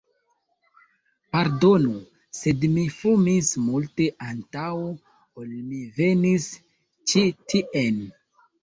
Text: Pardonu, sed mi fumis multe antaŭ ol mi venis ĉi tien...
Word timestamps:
Pardonu, 1.35 1.91
sed 2.39 2.65
mi 2.79 2.87
fumis 2.95 3.53
multe 3.69 4.09
antaŭ 4.31 4.67
ol 4.81 5.53
mi 5.71 5.87
venis 6.01 6.51
ĉi 7.13 7.29
tien... 7.55 8.07